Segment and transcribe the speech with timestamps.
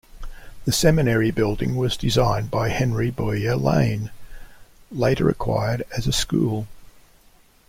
[0.65, 4.09] The seminary building was designed by Henry Bowyer Lane,
[4.89, 6.65] later acquired as a school.